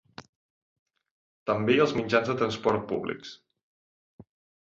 [1.49, 3.35] També als mitjans de transport públics.